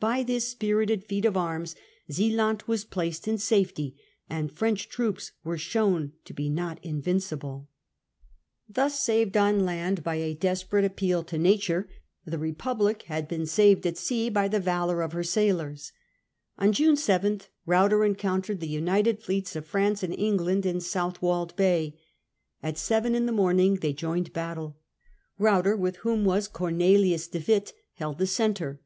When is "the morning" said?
23.24-23.76